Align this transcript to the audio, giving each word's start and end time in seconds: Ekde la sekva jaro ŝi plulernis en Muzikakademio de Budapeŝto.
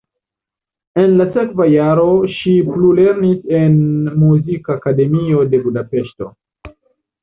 Ekde 1.03 1.11
la 1.19 1.27
sekva 1.35 1.67
jaro 1.73 2.07
ŝi 2.39 2.55
plulernis 2.71 3.55
en 3.61 3.79
Muzikakademio 4.25 5.49
de 5.55 5.65
Budapeŝto. 5.71 6.37